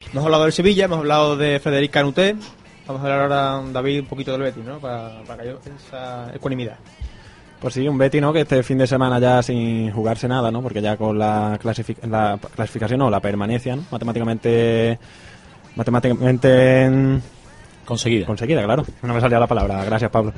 [0.00, 2.36] Hemos hablado del Sevilla, hemos hablado de Federica Canuté.
[2.86, 4.78] Vamos a hablar ahora, David, un poquito del Betis, ¿no?
[4.78, 6.76] Para, para que haya esa ecuanimidad.
[7.60, 8.32] Pues sí, un Betty, ¿no?
[8.32, 10.62] Que este fin de semana ya sin jugarse nada, ¿no?
[10.62, 13.82] Porque ya con la, clasific- la clasificación o la permanencia, ¿no?
[13.90, 14.98] Matemáticamente...
[15.74, 17.20] Matemáticamente...
[17.84, 18.24] Conseguida.
[18.26, 18.84] Conseguida, claro.
[19.02, 19.84] No me salía la palabra.
[19.84, 20.32] Gracias, Pablo.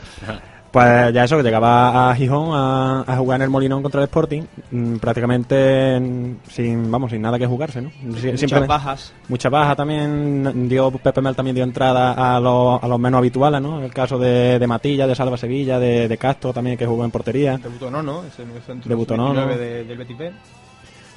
[0.70, 4.04] Pues ya eso, que llegaba a Gijón a, a jugar en el Molinón contra el
[4.04, 6.00] Sporting, mm, prácticamente
[6.48, 7.90] sin, vamos, sin nada que jugarse, ¿no?
[7.90, 9.12] Si- Muchas simplemente- bajas.
[9.28, 13.60] Mucha baja también, dio Pepe Mel también dio entrada a los, a los menos habituales,
[13.60, 13.82] ¿no?
[13.82, 17.10] El caso de, de Matilla, de Salva Sevilla, de, de Castro también que jugó en
[17.10, 17.58] portería.
[17.58, 18.22] Debutó no, ¿no?
[18.24, 19.56] Ese medio centro Debutó no, sub-19 ¿no?
[19.58, 20.32] de- del Betis B.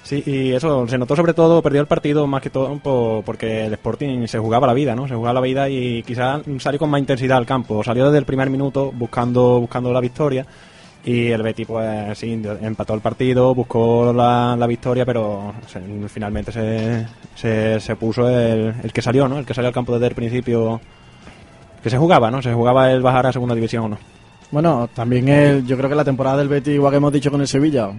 [0.04, 3.66] Sí, y eso se notó sobre todo, perdió el partido más que todo po- porque
[3.68, 5.08] el Sporting se jugaba la vida, ¿no?
[5.08, 7.82] Se jugaba la vida y quizás salió con más intensidad al campo.
[7.84, 10.46] Salió desde el primer minuto buscando buscando la victoria
[11.06, 15.54] y el Betis pues sí, empató el partido, buscó la, la victoria, pero
[16.10, 19.40] finalmente se, se, se puso el, el que salió, ¿no?
[19.40, 20.82] El que salió al campo desde el principio
[21.82, 22.42] que se jugaba, ¿no?
[22.42, 23.98] Se jugaba el bajar a segunda división o no.
[24.52, 27.40] Bueno, también el, yo creo que la temporada del Betis, igual que hemos dicho con
[27.42, 27.90] el Sevilla,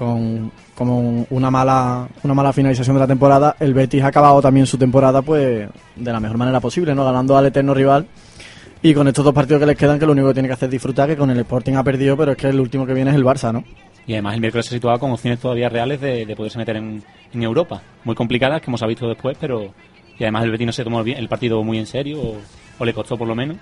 [0.00, 4.64] con como una mala una mala finalización de la temporada, el Betis ha acabado también
[4.66, 8.06] su temporada pues de la mejor manera posible, no ganando al eterno rival
[8.80, 10.68] y con estos dos partidos que les quedan que lo único que tiene que hacer
[10.68, 13.10] es disfrutar que con el Sporting ha perdido, pero es que el último que viene
[13.10, 13.62] es el Barça, ¿no?
[14.06, 17.02] Y además el miércoles se situaba con opciones todavía reales de, de poderse meter en,
[17.34, 17.82] en Europa.
[18.04, 19.74] Muy complicadas, que hemos visto después, pero...
[20.18, 22.36] Y además el Betis no se tomó el partido muy en serio, o,
[22.78, 23.58] o le costó por lo menos,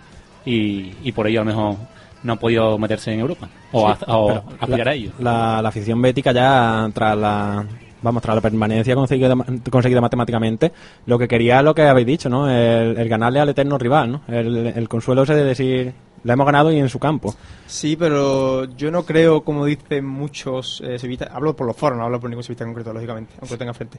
[0.47, 1.77] y, y por ello a lo mejor
[2.23, 5.11] no ha podido meterse en Europa, o, Sí, a- o aspirar la, a ello.
[5.19, 7.65] La, la afición bética ya tras la
[8.01, 9.35] vamos tras la permanencia conseguida,
[9.71, 10.73] conseguida matemáticamente,
[11.07, 12.49] lo que quería es lo que habéis dicho, ¿no?
[12.49, 14.21] El, el ganarle al eterno rival, ¿no?
[14.29, 15.93] El, el consuelo ese de decir
[16.23, 17.35] la hemos ganado y en su campo.
[17.67, 22.05] Sí, pero yo no creo, como dicen muchos eh, sevillistas, hablo por los foros, no
[22.05, 23.99] hablo por ningún sevillista concreto, lógicamente, aunque lo tenga frente.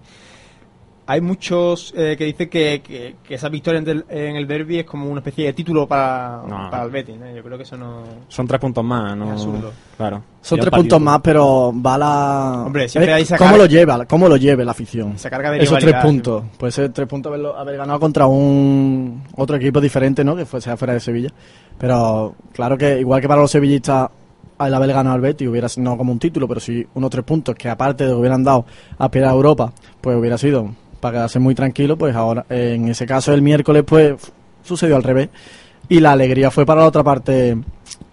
[1.12, 4.78] Hay muchos eh, que dicen que, que, que esa victoria en el, en el derby
[4.78, 6.70] es como una especie de título para, No.
[6.70, 7.16] para el Betis.
[7.36, 8.04] Yo creo que eso no...
[8.28, 9.26] Son tres puntos más, ¿no?
[9.26, 9.72] Es absurdo.
[9.98, 10.22] Claro.
[10.40, 12.64] Son tres partido- puntos más, pero va la...
[12.68, 14.06] Hombre, siempre Eh, hay esa ¿Cómo lo lleva?
[14.06, 15.14] ¿Cómo lo lleve la afición?
[15.14, 16.44] Esa carga de Esos tres puntos.
[16.60, 20.36] Puede ser tres puntos haberlo- haber ganado contra un otro equipo diferente, ¿no?
[20.36, 21.30] Que fuese fuera de Sevilla.
[21.80, 24.10] Pero claro que igual que para los sevillistas
[24.60, 27.24] el haber ganado al Betis hubiera sido no como un título, pero sí unos tres
[27.24, 28.66] puntos que aparte de que hubieran dado
[28.98, 29.72] a pie a Europa,
[30.02, 34.16] pues hubiera sido para quedarse muy tranquilo, pues ahora en ese caso el miércoles pues
[34.64, 35.30] sucedió al revés
[35.88, 37.58] y la alegría fue para la otra parte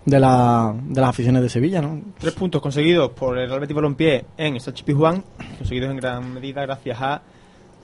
[0.05, 2.01] de, la, de las aficiones de Sevilla, ¿no?
[2.19, 5.23] Tres puntos conseguidos por el Real Betis Balompié en Sánchez Pizjuán,
[5.59, 7.23] conseguidos en gran medida gracias a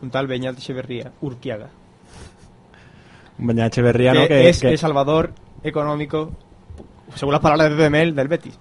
[0.01, 1.69] un tal Beñat Echeverría, Urquiaga,
[3.39, 4.23] Un Beñat Echeverría, ¿no?
[4.23, 6.33] que, Que, es que- el salvador económico,
[7.15, 8.59] según las palabras de Pepe Mel, del Betis.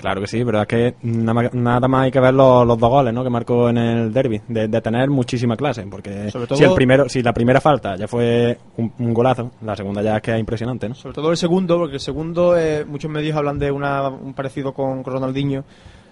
[0.00, 3.12] Claro que sí, pero es que nada más, hay que ver los, los dos goles
[3.12, 3.22] ¿no?
[3.22, 7.06] que marcó en el derby, de, de tener muchísima clase, porque todo- si, el primero,
[7.08, 10.40] si la primera falta ya fue un, un golazo, la segunda ya es que es
[10.40, 10.94] impresionante, ¿no?
[10.94, 14.72] Sobre todo el segundo, porque el segundo, eh, muchos medios hablan de una, un parecido
[14.72, 15.64] con, con Ronaldinho.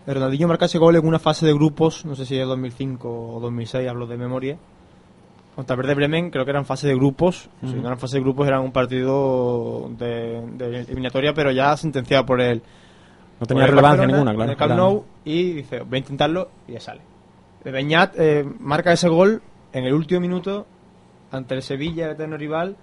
[0.06, 3.09] El Ronaldinho marca ese gol en una fase de grupos, no sé si es 2005
[3.37, 4.59] o 2006, hablo de memoria.
[5.56, 7.49] Contra Verde Bremen, creo que eran fase de grupos.
[7.62, 12.25] Si no eran fase de grupos, eran un partido de, de eliminatoria, pero ya sentenciado
[12.26, 12.62] por el.
[13.41, 14.50] No tenía el relevancia ninguna, en claro.
[14.53, 17.00] el Camp Era- Nou, y dice, voy a intentarlo, y ya sale.
[17.65, 20.66] Beñat eh, marca ese gol en el último minuto
[21.31, 22.76] ante el Sevilla, el eterno rival,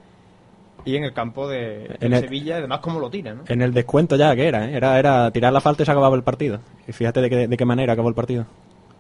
[0.86, 3.44] y en el campo de, En de el- Sevilla, además como lo tira, ¿no?
[3.48, 4.76] En el descuento ya que era, ¿eh?
[4.76, 6.60] era, era tirar la falta y se acababa el partido.
[6.88, 8.46] Y fíjate de qué, de qué manera acabó el partido.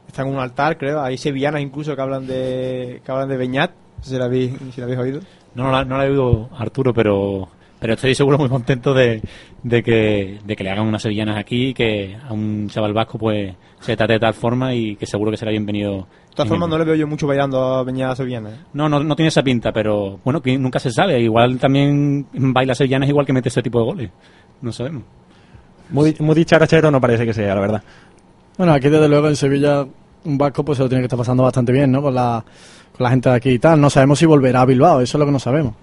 [0.07, 1.01] Está en un altar, creo.
[1.01, 3.71] Hay sevillanas incluso que hablan de que hablan de Beñat.
[3.97, 5.19] No sé si la habéis, si la habéis oído.
[5.53, 7.47] No, no, la- no la he oído Arturo, pero,
[7.79, 9.21] pero estoy seguro muy contento de,
[9.63, 13.53] de, que, de que le hagan unas sevillanas aquí, que a un chaval vasco pues
[13.79, 16.07] se trate de tal forma y que seguro que será bienvenido.
[16.29, 18.49] De todas formas, no le veo yo mucho bailando a Beñat sevillana.
[18.49, 18.57] ¿eh?
[18.73, 21.21] No, no, no tiene esa pinta, pero bueno, que nunca se sabe.
[21.21, 24.11] Igual también baila sevillanas igual que mete ese tipo de goles.
[24.61, 25.03] No sabemos.
[25.89, 27.83] Muy, muy dicharachero no parece que sea, la verdad.
[28.57, 29.85] Bueno, aquí desde luego en Sevilla
[30.23, 32.01] un vasco pues se lo tiene que estar pasando bastante bien, ¿no?
[32.01, 32.43] Con la,
[32.97, 33.79] con la gente de aquí y tal.
[33.79, 35.73] No sabemos si volverá a Bilbao, eso es lo que no sabemos.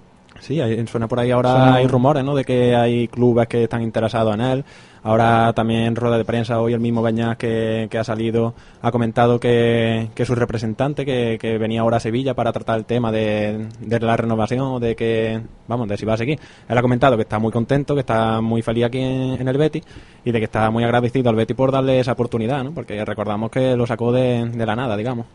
[0.42, 2.34] Sí, hay- suena por ahí ahora hay rumores, ¿no?
[2.34, 4.64] De que hay clubes que están interesados en él.
[5.04, 8.90] Ahora también en rueda de prensa hoy el mismo Beñat que, que ha salido ha
[8.92, 13.10] comentado que, que su representante que, que venía ahora a Sevilla para tratar el tema
[13.12, 16.38] de, de la renovación de que vamos de si va a seguir.
[16.68, 19.58] Él ha comentado que está muy contento, que está muy feliz aquí en, en el
[19.58, 19.84] Betis
[20.24, 22.72] y de que está muy agradecido al Betis por darle esa oportunidad, ¿no?
[22.72, 25.26] Porque recordamos que lo sacó de, de la nada, digamos.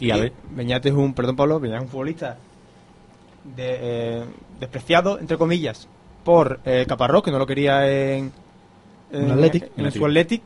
[0.00, 2.36] Y a ver, Beñat es un, perdón Pablo, Beñat es un futbolista
[3.54, 4.24] de, eh,
[4.60, 5.88] despreciado, entre comillas,
[6.24, 8.32] por eh, Caparrós, que no lo quería en,
[9.12, 9.70] en, En Athletic.
[9.76, 10.42] en su Athletic.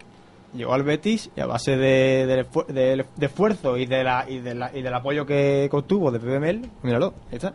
[0.55, 4.39] Llegó al Betis y a base de, de, de- de esfuerzo y, de la, y,
[4.41, 7.55] de la- y del apoyo que obtuvo de PBML, míralo, ahí está.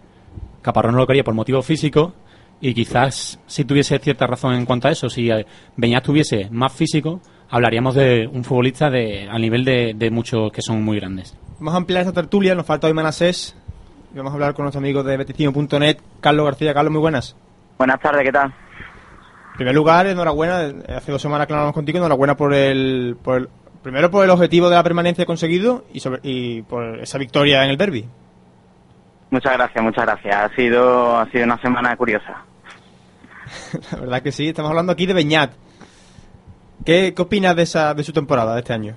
[0.62, 2.14] Caparrós no lo quería por motivos físicos
[2.62, 5.46] y quizás si tuviese cierta razón en cuanto a eso, si eh,
[5.76, 7.20] Beñat tuviese más físico,
[7.50, 11.36] hablaríamos de un futbolista de, al nivel de, de muchos que son muy grandes.
[11.60, 13.58] Vamos a ampliar esta tertulia, nos falta hoy Manasés.
[14.16, 16.74] Vamos a hablar con nuestro amigo de beticino.net, Carlos García.
[16.74, 17.36] Carlos, muy buenas.
[17.78, 18.48] Buenas tardes, ¿qué tal?
[18.48, 23.50] En primer lugar, enhorabuena, hace dos semanas que hablamos contigo, enhorabuena por el, por el-
[23.84, 27.70] primero por el objetivo de la permanencia conseguido y, sobre, y por esa victoria en
[27.72, 28.06] el derby.
[29.30, 30.36] Muchas gracias, muchas gracias.
[30.36, 32.44] Ha sido, ha sido una semana curiosa.
[33.92, 35.52] La verdad que sí, estamos hablando aquí de Beñat.
[36.86, 38.96] ¿Qué, qué opinas de, esa, de su temporada de este año?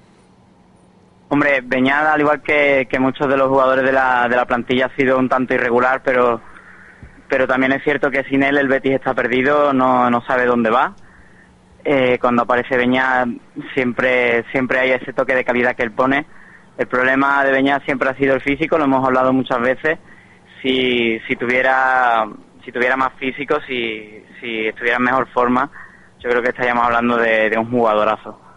[1.30, 5.28] Hombre, Beñada, al igual que, muchos de los jugadores de la, plantilla, ha sido un
[5.28, 6.40] tanto irregular, pero,
[7.28, 10.70] pero también es cierto que sin él el Betis está perdido, no, no sabe dónde
[10.70, 10.94] va.
[11.84, 13.28] Eh, cuando aparece Beñat
[13.74, 16.24] siempre, siempre hay ese toque de calidad que él pone.
[16.78, 19.98] El problema de Beñat siempre ha sido el físico, lo hemos hablado muchas veces.
[20.62, 22.26] Si, si tuviera
[22.64, 25.70] si tuviera más físico, si, si estuviera en mejor forma,
[26.20, 28.47] yo creo que estaríamos hablando de un jugadorazo.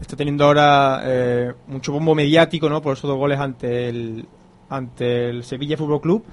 [0.00, 2.80] Está teniendo ahora eh, mucho bombo mediático, ¿no?
[2.80, 4.26] Por esos dos goles ante el,
[4.68, 6.24] ante el Sevilla Fútbol Club.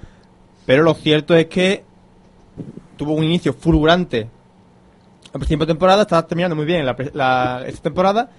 [0.65, 1.83] Pero lo cierto es que
[2.97, 4.29] tuvo un inicio fulgurante
[5.33, 8.29] al principio de temporada, está terminando muy bien la, la- esta temporada,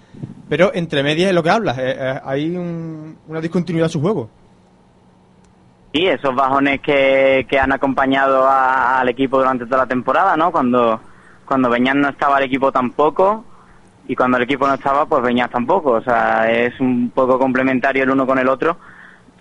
[0.49, 1.79] pero entre medias es lo que hablas.
[1.79, 4.29] eh, eh, hay un- una discontinuidad en su juego.
[5.93, 10.51] Y esos bajones que, que han acompañado a- al equipo durante toda la temporada, ¿no?
[10.51, 10.99] Cuando,
[11.47, 13.45] cuando Beñat no estaba el equipo tampoco
[14.09, 15.93] y cuando el equipo no estaba, pues Beñat tampoco.
[15.93, 18.79] O sea, es un poco complementario el uno con el otro,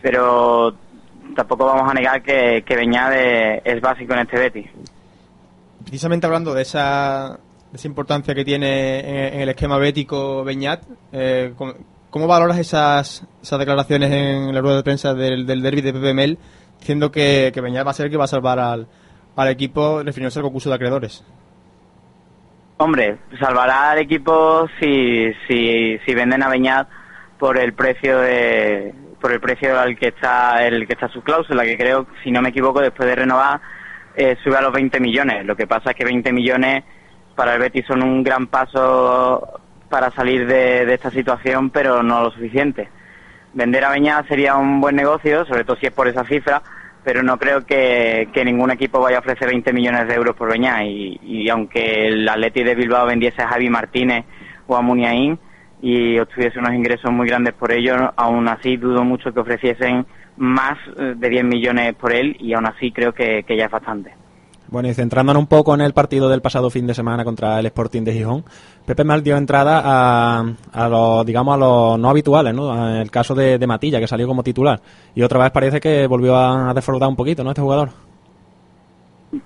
[0.02, 0.76] pero
[1.36, 3.14] tampoco vamos a negar que, que Beñat
[3.64, 4.68] es, básico en este Betis.
[5.82, 7.40] Precisamente hablando de esa,
[7.86, 10.84] importancia que tiene en, el esquema bético Beñat,
[11.14, 15.94] eh, ¿cómo, valoras esas, esas declaraciones en la rueda de prensa del, del derby de
[15.94, 16.38] PPML
[16.78, 18.88] diciendo que, que Beñat va a ser el que va a salvar al,
[19.38, 21.24] al equipo refiriéndose al concurso de acreedores?
[22.80, 26.88] Hombre, salvará al equipo si, si, si venden a Beñat
[27.40, 31.64] por el precio de por el precio al que está el que está su cláusula,
[31.64, 33.60] que creo, si no me equivoco, después de renovar
[34.16, 35.44] eh, sube a los 20 millones.
[35.46, 36.84] Lo que pasa es que 20 millones
[37.36, 39.60] para el Betis son un gran paso
[39.90, 42.90] para salir de, esta situación, pero no lo suficiente.
[43.54, 46.62] Vender a Beñat sería un buen negocio, sobre todo si es por esa cifra,
[47.08, 50.52] pero no creo que, que ningún equipo vaya a ofrecer 20 millones de euros por
[50.52, 50.84] Beñat.
[50.84, 54.26] Y, y aunque el Atleti de Bilbao vendiese a Javi Martínez
[54.68, 55.40] o a Muniain
[55.82, 60.06] y obtuviese unos ingresos muy grandes por ello, aún así dudo mucho que ofreciesen
[60.36, 63.72] más eh, de 10 millones por él y aún así creo que, que ya es
[63.72, 64.14] bastante.
[64.70, 67.66] Bueno, y centrándonos un poco en el partido del pasado fin de semana contra el
[67.68, 68.44] Sporting de Gijón,
[68.86, 70.44] Pepe Mal dio entrada a,
[70.74, 72.90] a los, digamos, a los no habituales, ¿no?
[72.90, 74.80] En el caso de, Matilla, que salió como titular.
[75.16, 77.52] Y otra vez parece que volvió a, a defraudar un poquito, ¿no?
[77.52, 77.90] Este jugador.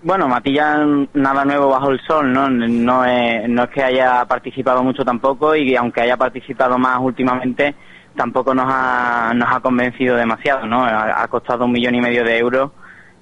[0.03, 0.77] Bueno, Matilla
[1.13, 2.49] nada nuevo bajo el sol, ¿no?
[2.49, 7.75] No es, no es que haya participado mucho tampoco y aunque haya participado más últimamente,
[8.15, 10.83] tampoco nos ha, nos ha convencido demasiado, ¿no?
[10.83, 12.71] Ha costado un millón y medio de euros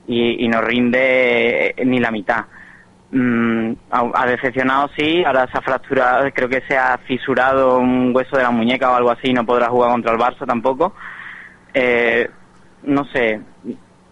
[0.10, 2.46] y, y no rinde eh, ni la mitad.
[3.12, 8.36] Mm, ha, decepcionado, sí, ahora se ha fracturado, creo que se ha fisurado un hueso
[8.36, 10.94] de la muñeca o algo así, no podrá jugar contra el Barça tampoco.
[11.74, 12.28] Eh,
[12.84, 13.40] no sé,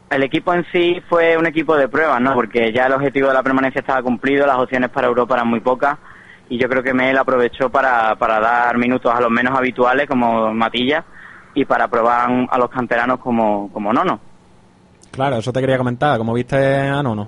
[0.10, 2.34] el equipo en sí fue un equipo de pruebas, ¿no?
[2.34, 5.62] Porque ya el objetivo de la permanencia estaba cumplido, las opciones para Europa eran muy
[5.62, 5.98] pocas
[6.50, 10.54] y yo creo que Mel aprovechó para, para dar minutos a los menos habituales como
[10.54, 11.04] Matilla
[11.56, 14.27] y para probar a los canteranos como, como Nono.
[15.12, 16.18] Claro, eso te quería comentar.
[16.18, 17.28] ¿Cómo viste a Nono?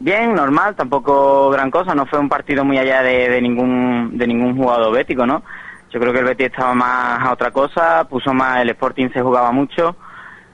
[0.00, 4.56] Bien, normal, tampoco gran cosa, no fue un partido muy allá de, ningún de ningún
[4.56, 5.42] jugador bético, ¿no?
[5.90, 9.22] Yo creo que el Betis estaba más a otra cosa, puso más, el Sporting se
[9.22, 9.96] jugaba mucho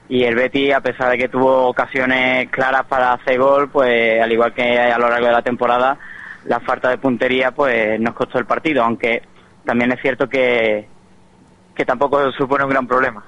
[0.07, 4.31] y el Betis, a pesar de que tuvo ocasiones claras para hacer gol, pues al
[4.31, 5.97] igual que a lo largo de la temporada,
[6.45, 9.23] la falta de puntería pues nos costó el partido, aunque
[9.65, 10.87] también es cierto que,
[11.75, 13.23] que tampoco supone un gran problema.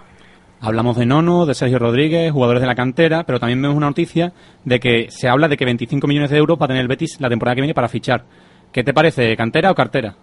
[0.65, 4.31] Hablamos de Nono, de Sergio Rodríguez, jugadores de la cantera, pero también vemos una noticia
[4.63, 7.19] de que se habla de que 25 millones de euros va a tener el Betis
[7.19, 8.23] la temporada que viene para fichar.
[8.71, 10.15] ¿Qué te parece, cantera o cartera?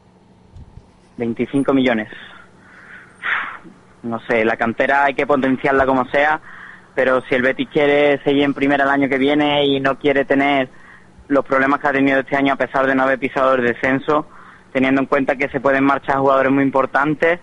[1.19, 2.09] 25 millones.
[4.03, 6.41] No sé, la cantera hay que potenciarla como sea,
[6.95, 10.25] pero si el Betis quiere seguir en primera el año que viene y no quiere
[10.25, 10.71] tener
[11.29, 14.27] los problemas que ha tenido este año a pesar de no haber pisado el descenso,
[14.73, 17.41] teniendo en cuenta que se pueden marchar jugadores muy importantes,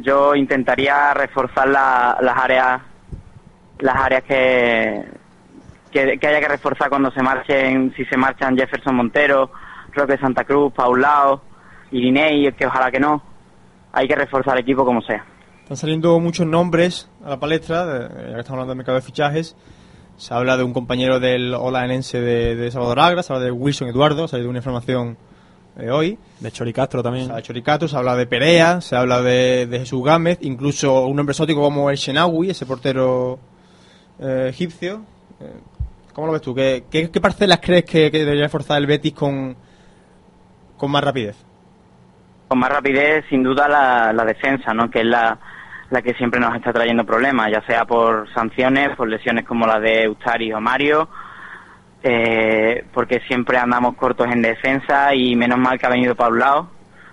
[0.00, 2.82] yo intentaría reforzar las áreas
[3.80, 5.04] las áreas que,
[5.90, 9.50] que, haya que reforzar cuando se marchen, si se marchan Jefferson Montero,
[9.92, 11.42] Roque Santa Cruz, Paulao,
[11.92, 13.22] Irinei, que ojalá que no.
[13.92, 15.24] Hay que reforzar el equipo como sea.
[15.62, 19.56] Están saliendo muchos nombres a la palestra, ya que estamos hablando del mercado de fichajes.
[20.16, 23.88] Se habla de un compañero del Olaenense de, de Salvador Agra, se habla de Wilson
[23.88, 25.16] Eduardo, ha salido una información
[25.78, 26.18] eh, hoy.
[26.40, 27.26] De Choricastro también.
[27.26, 31.16] Se habla de Choricastro, se habla de Perea, se habla de, Jesús Gámez, incluso un
[31.16, 33.38] nombre exótico como el Shenawi, ese portero
[34.18, 35.02] eh, egipcio.
[35.40, 35.60] Eh,
[36.12, 36.54] ¿Cómo lo ves tú?
[36.54, 39.56] ¿Qué, qué, parcelas crees que, debería forzar el Betis con,
[40.76, 41.36] con más rapidez?
[42.48, 44.90] Con más rapidez, sin duda, la, la defensa, ¿no?
[44.90, 45.38] que es la,
[45.90, 49.78] la que siempre nos está trayendo problemas, ya sea por sanciones, por lesiones como la
[49.78, 51.08] de Eustari o Mario,
[52.02, 56.70] eh, porque siempre andamos cortos en defensa y menos mal que ha venido Paulao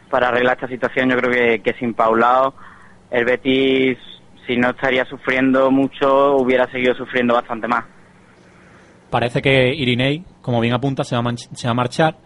[0.09, 1.09] para arreglar esta situación.
[1.09, 2.53] Yo creo que, que sin Paulao
[3.11, 3.97] el Betis,
[4.45, 7.85] si no estaría sufriendo mucho, hubiera seguido sufriendo bastante más.
[9.09, 12.17] Parece que Irinei, como bien apunta, se va a, se va a marchar.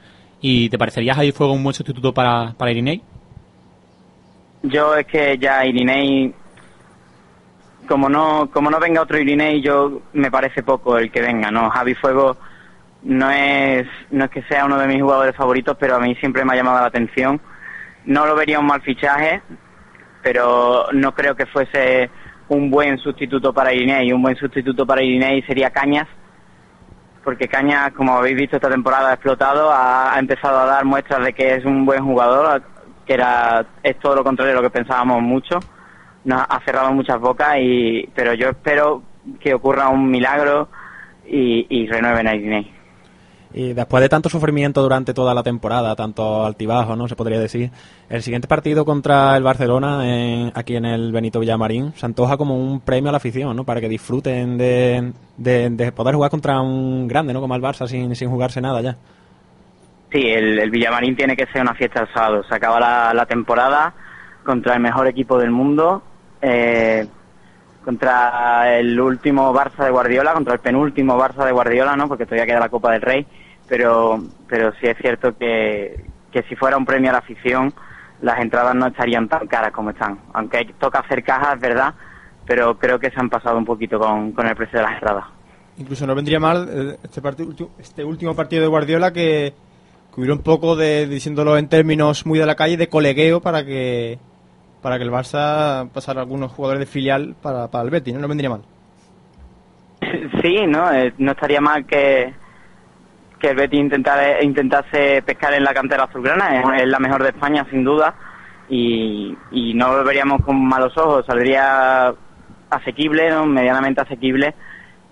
[0.42, 3.01] ¿Y te parecería Javi Fuego un buen sustituto para, para Irinei?
[4.63, 6.34] Yo es que ya Irinei
[7.88, 11.70] como no como no venga otro Irinei yo me parece poco el que venga no
[11.72, 12.38] Javi Fuego
[13.03, 16.44] no es no es que sea uno de mis jugadores favoritos pero a mí siempre
[16.44, 17.39] me ha llamado la atención.
[18.06, 19.41] No lo vería un mal fichaje
[20.22, 22.10] pero no creo que fuese
[22.50, 24.12] un buen sustituto para Irinei.
[24.12, 26.08] Un buen sustituto para Irinei sería Cañas
[27.24, 31.24] porque Cañas como habéis visto esta temporada ha explotado ha, ha empezado a dar muestras
[31.24, 32.62] de que es un buen jugador
[33.10, 35.58] que era es todo lo contrario de lo que pensábamos mucho.
[36.25, 39.01] Nos ha cerrado muchas bocas, y, pero yo espero
[39.39, 40.70] que ocurra un milagro
[41.25, 42.78] y, y renueven a Irinei.
[43.53, 47.08] Y después de tanto sufrimiento durante toda la temporada, tanto altibajo, ¿no?
[47.08, 47.72] Se podría decir,
[48.08, 52.79] el siguiente partido contra el Barcelona, aquí en el Benito Villamarín, se antoja como un
[52.82, 53.63] premio a la afición, ¿no?
[53.63, 57.41] Para que disfruten de, de, poder jugar contra un grande, ¿no?
[57.41, 58.96] Como el Barça, sin, sin jugarse nada ya.
[60.12, 62.44] Sí, el, el Villamarín tiene que ser una fiesta el sábado.
[62.48, 63.94] Se acaba la, la temporada
[64.44, 66.03] contra el mejor equipo del mundo
[66.41, 67.06] eh,
[67.89, 72.08] contra el último Barça de Guardiola, contra el penúltimo Barça de Guardiola, ¿no?
[72.08, 73.25] Porque todavía queda la Copa del Rey,
[73.67, 77.74] pero, pero sí es cierto que, que si fuera un premio a la afición,
[78.22, 80.19] las entradas no estarían tan caras como están.
[80.34, 81.96] Aunque toca hacer cajas, ¿verdad?
[82.46, 85.25] Pero creo que se han pasado un poquito con, con el precio de las entradas.
[85.79, 87.22] Incluso no vendría mal eh, este,
[87.79, 89.55] este último partido de Guardiola que,
[90.13, 93.65] que hubiera un poco de, diciéndolo en términos muy de la calle, de colegueo para
[93.65, 94.19] que
[94.81, 98.21] para que el Barça pasara algunos jugadores de filial para, para el Betis, ¿no?
[98.21, 98.62] No vendría mal.
[100.41, 100.91] Sí, ¿no?
[100.93, 102.33] Eh, no estaría mal que,
[103.39, 107.65] que el Betis intentara, intentase pescar en la cantera azulgrana, es, la mejor de España
[107.69, 108.15] sin duda
[108.69, 112.13] y, y no lo veríamos con malos ojos, saldría
[112.69, 113.45] asequible, ¿no?
[113.45, 114.55] medianamente asequible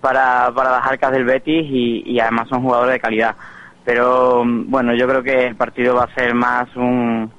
[0.00, 3.36] para, para las arcas del Betis y, y además son jugadores de calidad.
[3.84, 7.30] Pero bueno, yo creo que el partido va a ser más un,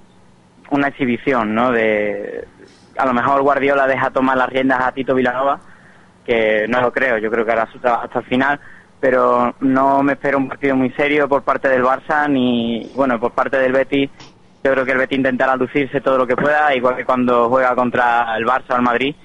[0.72, 1.72] una exhibición, ¿no?
[1.72, 2.46] De,
[2.98, 5.60] a lo mejor Guardiola deja tomar las riendas a Tito Vilanova,
[6.26, 8.60] que no lo creo, yo creo que hará su trabajo hasta el final,
[9.00, 13.32] pero no me espero un partido muy serio por parte del Barça ni, bueno, por
[13.32, 14.10] parte del Betis.
[14.64, 17.74] Yo creo que el Betis intentará lucirse todo lo que pueda, igual que cuando juega
[17.76, 19.16] contra el Barça o el Madrid.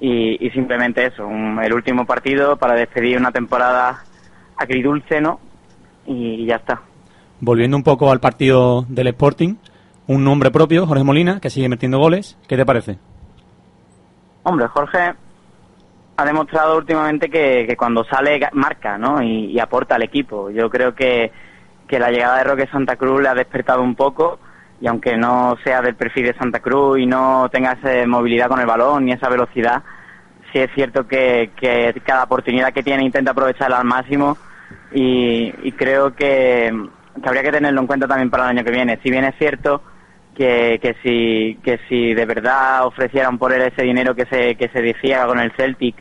[0.00, 1.30] Y, simplemente eso,
[1.62, 4.02] el último partido para despedir una temporada
[4.56, 5.38] agridulce, ¿no?
[6.04, 6.82] y ya está.
[7.44, 9.56] Volviendo un poco al partido del Sporting,
[10.06, 12.38] un nombre propio, Jorge Molina, que sigue metiendo goles.
[12.48, 12.98] ¿Qué te parece?
[14.42, 15.14] Hombre, Jorge
[16.16, 19.22] ha demostrado últimamente que, cuando sale marca ¿no?
[19.22, 20.50] Y, aporta al equipo.
[20.50, 21.32] Yo creo que,
[21.86, 24.38] que la llegada de Roque Santa Cruz le ha despertado un poco
[24.80, 28.60] y aunque no sea del perfil de Santa Cruz y no tenga esa movilidad con
[28.60, 29.82] el balón ni esa velocidad,
[30.52, 34.36] sí es cierto que, que cada oportunidad que tiene intenta aprovecharla al máximo
[34.92, 36.88] y, y creo que,
[37.22, 38.98] que habría que tenerlo en cuenta también para el año que viene.
[39.02, 39.82] Si bien es cierto
[40.34, 44.68] que, que, si, que si de verdad ofrecieran por él ese dinero que se, que
[44.68, 45.96] se decía con el Celtic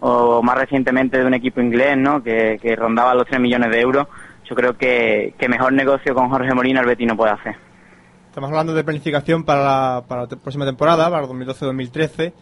[0.00, 2.22] o más recientemente de un equipo inglés ¿no?
[2.22, 4.06] que, rondaba los 3 millones de euros,
[4.48, 7.56] yo creo que, que mejor negocio con Jorge Molina el no puede hacer.
[8.28, 12.32] Estamos hablando de planificación para la, para la próxima temporada, para 2012-2013.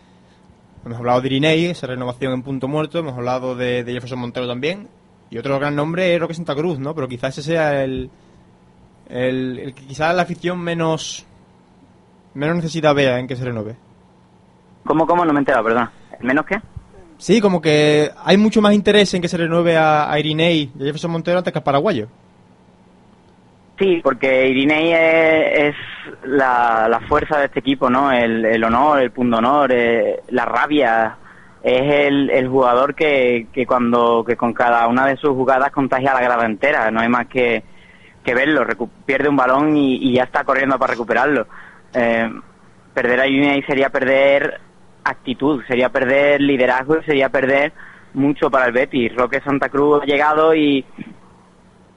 [0.84, 4.88] Hemos hablado de Irinei, esa renovación en punto muerto, hemos hablado de, Jefferson Montero también,
[5.30, 6.94] y otro gran nombre es Roque Santa Cruz, ¿no?
[6.94, 8.08] Pero quizás ese sea el,
[9.08, 11.25] el, el que quizás la afición menos,
[12.36, 13.74] menos necesidad vea en que se renove.
[14.84, 15.24] ¿Cómo, cómo?
[15.24, 15.90] No me he enterado, perdón.
[16.20, 16.60] ¿Menos qué?
[17.18, 20.82] Sí, como que hay mucho más interés en que se renueve a, a Irinei y
[20.82, 22.08] a Jefferson Montero antes que al paraguayo.
[23.78, 25.74] Sí, porque Irinei es, es
[26.24, 28.12] la, la fuerza de este equipo, ¿no?
[28.12, 31.16] El, el honor, el punto honor, eh, la rabia.
[31.62, 36.12] Es el, el jugador que, que cuando que con cada una de sus jugadas contagia
[36.12, 36.90] a la grada entera.
[36.92, 37.64] No hay más que,
[38.22, 38.64] que verlo.
[38.64, 41.46] Recu- pierde un balón y, y ya está corriendo para recuperarlo.
[41.94, 42.30] Eh,
[42.94, 44.60] perder a Irinei sería perder
[45.04, 47.72] actitud, sería perder liderazgo sería perder
[48.14, 49.14] mucho para el Betis.
[49.14, 50.84] Roque Santa Cruz ha llegado y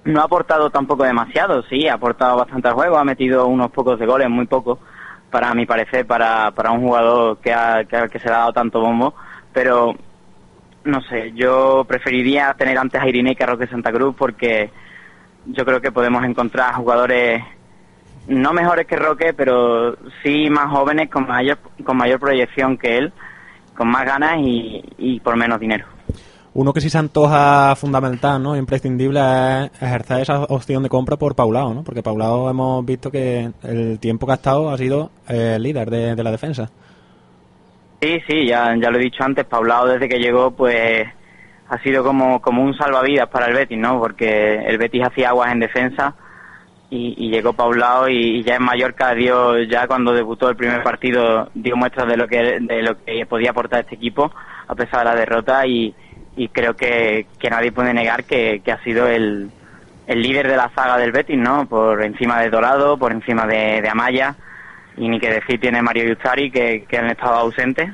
[0.04, 4.00] no ha aportado tampoco demasiado, sí, ha aportado bastante al juego, ha metido unos pocos
[4.00, 4.80] de goles, muy pocos,
[5.30, 8.54] para mi parecer, para, para un jugador que, ha, que, que se le ha dado
[8.54, 9.14] tanto bombo,
[9.54, 9.94] pero
[10.84, 14.72] no sé, yo preferiría tener antes a Irinei que a Roque Santa Cruz porque
[15.46, 17.44] yo creo que podemos encontrar jugadores
[18.30, 23.14] no mejores que Roque, pero sí más jóvenes con mayor, con mayor proyección que él,
[23.76, 25.86] con más ganas y, y por menos dinero.
[26.54, 28.56] Uno que sí se antoja fundamental, ¿no?
[28.56, 31.84] Imprescindible es ejercer esa opción de compra por Paulao, ¿no?
[31.84, 35.90] Porque Paulao hemos visto que el tiempo que ha estado ha sido eh, el líder
[35.90, 36.70] de, de la defensa.
[38.02, 41.08] Sí, sí, ya, ya lo he dicho antes, Paulao desde que llegó pues
[41.70, 44.00] ha sido como, como un salvavidas para el Betis, ¿no?
[44.00, 46.16] Porque el Betis hacía aguas en defensa
[46.92, 51.50] y, llegó Paulao y, y ya en Mallorca dio, ya cuando debutó el primer partido,
[51.54, 54.32] dio muestras de lo que, de lo que podía aportar este equipo
[54.68, 55.94] a pesar de la derrota y,
[56.36, 59.52] y creo que, que nadie puede negar que, que ha sido el,
[60.08, 61.68] el líder de la saga del Betis, ¿no?
[61.68, 64.36] Por encima de Dorado, por encima de, de Amaya
[64.98, 67.90] y ni que decir tiene Mario Yustari que, que han estado ausentes.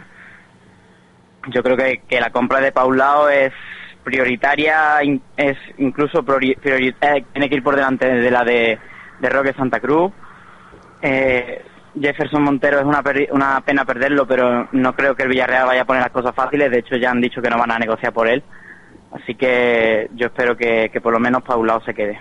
[1.47, 3.53] Yo creo que, que la compra de Paulao es
[4.05, 4.99] prioritaria,
[5.35, 8.79] es incluso priori- priori- eh, tiene que ir por delante de la de,
[9.19, 10.13] de Roque Santa Cruz.
[11.01, 11.61] Eh,
[11.99, 15.85] Jefferson Montero es una, una pena perderlo, pero no creo que el Villarreal vaya a
[15.85, 16.71] poner las cosas fáciles.
[16.71, 18.41] De hecho, ya han dicho que no van a negociar por él.
[19.11, 22.19] Así que yo espero que, que por lo menos Paulao se quede.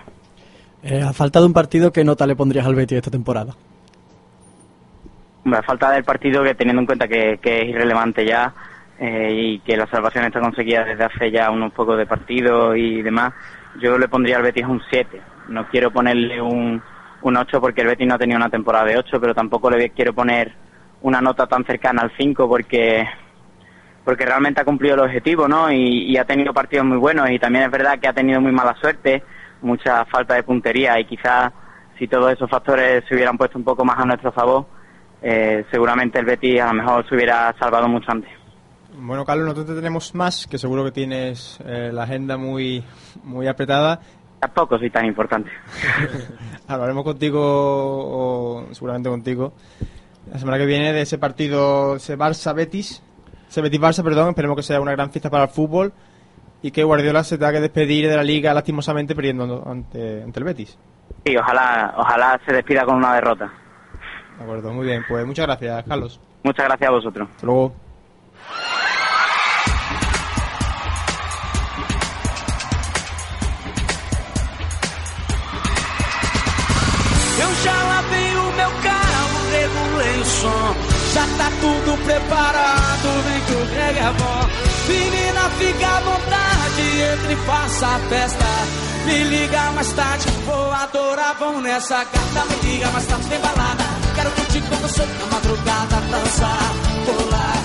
[0.83, 3.53] Eh, a falta de un partido, ¿qué nota le pondrías al Betis esta temporada?
[5.43, 8.53] Hombre, a falta del partido que teniendo en cuenta que, que es irrelevante ya
[8.99, 13.01] eh, y que la salvación está conseguida desde hace ya unos pocos de partidos y
[13.01, 13.33] demás,
[13.81, 15.21] yo le pondría al Betis un 7.
[15.49, 16.81] No quiero ponerle un,
[17.21, 19.89] un 8 porque el Betis no ha tenido una temporada de 8, pero tampoco le
[19.89, 20.53] quiero poner
[21.01, 23.05] una nota tan cercana al 5 porque
[24.05, 25.71] porque realmente ha cumplido el objetivo, ¿no?
[25.71, 28.75] Y, ha tenido partidos muy buenos y también es verdad que ha tenido muy mala
[28.79, 29.23] suerte,
[29.63, 31.51] mucha falta de puntería y quizás
[31.97, 34.67] si todos esos factores se hubieran puesto un poco más a nuestro favor,
[35.23, 38.44] eh, seguramente el Betis a lo mejor se hubiera salvado mucho antes.
[38.97, 42.83] Bueno, Carlos, nosotros te tenemos más, que seguro que tienes eh, la agenda muy,
[43.23, 43.99] muy apretada.
[44.39, 45.49] Tampoco soy tan importante.
[46.67, 49.53] Hablaremos contigo, o seguramente contigo,
[50.31, 53.01] la semana que viene de ese partido, ese Barça-Betis,
[53.47, 55.93] ese Betis-Barça, perdón, esperemos que sea una gran fiesta para el fútbol
[56.61, 60.45] y que Guardiola se tenga que despedir de la liga lastimosamente perdiendo ante, ante el
[60.45, 60.77] Betis.
[61.25, 63.51] Sí, ojalá, ojalá se despida con una derrota.
[64.37, 66.19] De acuerdo, muy bien, pues muchas gracias, Carlos.
[66.43, 67.29] Muchas gracias a vosotros.
[67.31, 67.84] Hasta luego.
[81.65, 84.41] Tudo preparado, vem que o reggae é bom.
[84.87, 88.45] Menina, fica à vontade, entre e faça a festa.
[89.05, 92.45] Me liga mais tarde, vou adorar, vão nessa gata.
[92.49, 93.83] Me liga mais tarde, tem balada.
[94.15, 96.71] Quero curtir com você na madrugada, dançar,
[97.05, 97.57] pular.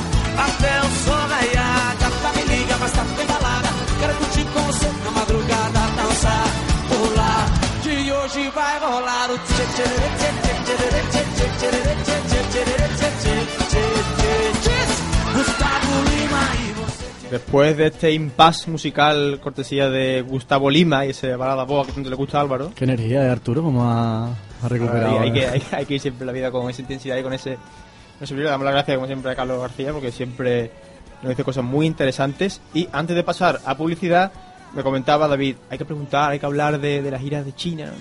[0.47, 3.69] Até o sol raiar, gata, me liga mais tarde, tem balada.
[4.01, 6.47] Quero curtir com você na madrugada, dançar,
[6.89, 7.71] pular.
[7.83, 9.85] De hoje vai rolar o tchê tchê
[10.19, 12.65] tchê tchê tchê tchê tchê tchê tchê tchê
[12.97, 13.70] tchê tchê tchê
[17.31, 22.11] Después de este impasse musical cortesía de Gustavo Lima y ese balada boa que tanto
[22.11, 25.21] le gusta a Álvaro, Qué energía, eh, Arturo, cómo ha, ha recuperado.
[25.21, 25.33] Ahí hay, eh.
[25.33, 27.57] que, hay, hay que ir siempre la vida con esa intensidad y con ese,
[28.19, 28.37] brillo.
[28.37, 30.73] Le damos las gracias, como siempre, a Carlos García, porque siempre
[31.23, 32.61] nos dice cosas muy interesantes.
[32.75, 34.33] Y antes de pasar a publicidad,
[34.75, 37.93] me comentaba David, hay que preguntar, hay que hablar de, de la gira de China.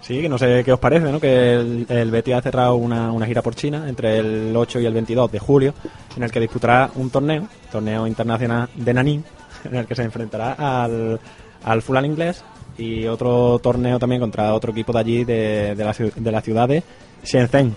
[0.00, 1.20] Sí, que no sé qué os parece, ¿no?
[1.20, 4.86] Que el, el Betis ha cerrado una, una gira por China entre el 8 y
[4.86, 5.74] el 22 de julio,
[6.16, 9.24] en el que disputará un torneo, torneo internacional de Nanín,
[9.64, 10.52] en el que se enfrentará
[10.84, 11.20] al,
[11.64, 12.42] al Fulham inglés
[12.78, 16.66] y otro torneo también contra otro equipo de allí, de, de, la, de la ciudad
[16.66, 16.82] de
[17.22, 17.76] Shenzhen.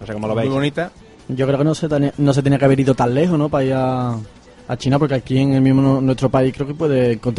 [0.00, 0.52] No sé cómo lo Muy veis.
[0.52, 0.90] bonita.
[1.28, 3.48] Yo creo que no se, tenía, no se tenía que haber ido tan lejos, ¿no?
[3.48, 4.18] Para ir a,
[4.68, 7.32] a China, porque aquí en el mismo nuestro país creo que puede encontrar